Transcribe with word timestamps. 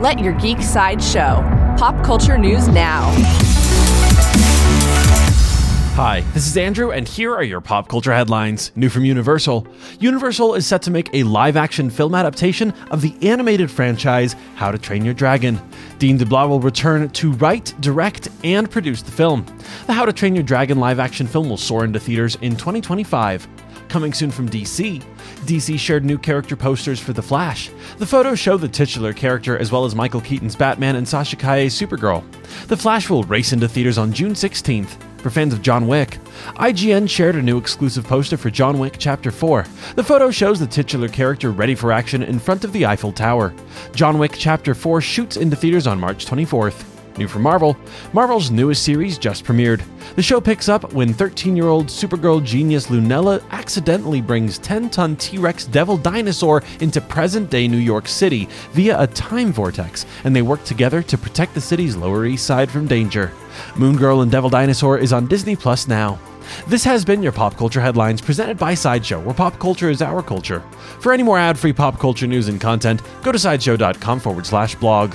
Let 0.00 0.20
your 0.20 0.32
geek 0.34 0.62
side 0.62 1.02
show. 1.02 1.42
Pop 1.76 2.04
culture 2.04 2.38
news 2.38 2.68
now. 2.68 3.10
Hi, 5.96 6.20
this 6.32 6.46
is 6.46 6.56
Andrew, 6.56 6.92
and 6.92 7.08
here 7.08 7.34
are 7.34 7.42
your 7.42 7.60
pop 7.60 7.88
culture 7.88 8.12
headlines. 8.12 8.70
New 8.76 8.90
from 8.90 9.04
Universal. 9.04 9.66
Universal 9.98 10.54
is 10.54 10.64
set 10.68 10.82
to 10.82 10.92
make 10.92 11.12
a 11.12 11.24
live 11.24 11.56
action 11.56 11.90
film 11.90 12.14
adaptation 12.14 12.72
of 12.92 13.02
the 13.02 13.12
animated 13.22 13.72
franchise 13.72 14.36
How 14.54 14.70
to 14.70 14.78
Train 14.78 15.04
Your 15.04 15.14
Dragon. 15.14 15.60
Dean 15.98 16.16
DeBlois 16.16 16.48
will 16.48 16.60
return 16.60 17.10
to 17.10 17.32
write, 17.32 17.74
direct, 17.80 18.28
and 18.44 18.70
produce 18.70 19.02
the 19.02 19.10
film. 19.10 19.44
The 19.88 19.94
How 19.94 20.04
to 20.04 20.12
Train 20.12 20.36
Your 20.36 20.44
Dragon 20.44 20.78
live 20.78 21.00
action 21.00 21.26
film 21.26 21.48
will 21.48 21.56
soar 21.56 21.84
into 21.84 21.98
theaters 21.98 22.36
in 22.36 22.52
2025. 22.52 23.48
Coming 23.88 24.12
soon 24.12 24.30
from 24.30 24.50
DC, 24.50 25.02
DC 25.46 25.78
shared 25.78 26.04
new 26.04 26.18
character 26.18 26.56
posters 26.56 27.00
for 27.00 27.14
The 27.14 27.22
Flash. 27.22 27.70
The 27.96 28.06
photos 28.06 28.38
show 28.38 28.58
the 28.58 28.68
titular 28.68 29.14
character 29.14 29.56
as 29.58 29.72
well 29.72 29.86
as 29.86 29.94
Michael 29.94 30.20
Keaton's 30.20 30.54
Batman 30.54 30.96
and 30.96 31.08
Sasha 31.08 31.36
Calle's 31.36 31.72
Supergirl. 31.72 32.22
The 32.66 32.76
Flash 32.76 33.08
will 33.08 33.22
race 33.24 33.54
into 33.54 33.66
theaters 33.66 33.96
on 33.96 34.12
June 34.12 34.32
16th. 34.32 34.96
For 35.22 35.30
fans 35.30 35.52
of 35.52 35.62
John 35.62 35.88
Wick, 35.88 36.18
IGN 36.56 37.08
shared 37.08 37.34
a 37.36 37.42
new 37.42 37.58
exclusive 37.58 38.06
poster 38.06 38.36
for 38.36 38.50
John 38.50 38.78
Wick 38.78 38.96
Chapter 38.98 39.30
4. 39.30 39.64
The 39.96 40.04
photo 40.04 40.30
shows 40.30 40.60
the 40.60 40.66
titular 40.66 41.08
character 41.08 41.50
ready 41.50 41.74
for 41.74 41.90
action 41.90 42.22
in 42.22 42.38
front 42.38 42.64
of 42.64 42.72
the 42.72 42.86
Eiffel 42.86 43.10
Tower. 43.10 43.52
John 43.94 44.18
Wick 44.18 44.34
Chapter 44.36 44.74
4 44.74 45.00
shoots 45.00 45.36
into 45.36 45.56
theaters 45.56 45.86
on 45.86 45.98
March 45.98 46.26
24th. 46.26 46.97
New 47.16 47.28
from 47.28 47.42
Marvel, 47.42 47.76
Marvel's 48.12 48.50
newest 48.50 48.82
series 48.82 49.18
just 49.18 49.44
premiered. 49.44 49.82
The 50.16 50.22
show 50.22 50.40
picks 50.40 50.68
up 50.68 50.92
when 50.92 51.12
13 51.12 51.56
year 51.56 51.68
old 51.68 51.86
Supergirl 51.86 52.44
genius 52.44 52.88
Lunella 52.88 53.42
accidentally 53.50 54.20
brings 54.20 54.58
10 54.58 54.90
ton 54.90 55.16
T 55.16 55.38
Rex 55.38 55.64
Devil 55.64 55.96
Dinosaur 55.96 56.62
into 56.80 57.00
present 57.00 57.50
day 57.50 57.68
New 57.68 57.78
York 57.78 58.08
City 58.08 58.48
via 58.72 59.00
a 59.00 59.06
time 59.06 59.52
vortex, 59.52 60.06
and 60.24 60.34
they 60.34 60.42
work 60.42 60.62
together 60.64 61.02
to 61.02 61.18
protect 61.18 61.54
the 61.54 61.60
city's 61.60 61.96
Lower 61.96 62.26
East 62.26 62.46
Side 62.46 62.70
from 62.70 62.86
danger. 62.86 63.32
Moon 63.76 63.96
Girl 63.96 64.22
and 64.22 64.30
Devil 64.30 64.50
Dinosaur 64.50 64.98
is 64.98 65.12
on 65.12 65.26
Disney 65.26 65.56
Plus 65.56 65.88
now. 65.88 66.18
This 66.66 66.84
has 66.84 67.04
been 67.04 67.22
your 67.22 67.32
pop 67.32 67.56
culture 67.56 67.80
headlines 67.80 68.20
presented 68.20 68.58
by 68.58 68.74
Sideshow, 68.74 69.20
where 69.20 69.34
pop 69.34 69.58
culture 69.58 69.90
is 69.90 70.02
our 70.02 70.22
culture. 70.22 70.60
For 71.00 71.12
any 71.12 71.22
more 71.22 71.38
ad 71.38 71.58
free 71.58 71.72
pop 71.72 71.98
culture 71.98 72.26
news 72.26 72.48
and 72.48 72.60
content, 72.60 73.02
go 73.22 73.32
to 73.32 73.38
sideshow.com 73.38 74.20
forward 74.20 74.46
slash 74.46 74.74
blog. 74.74 75.14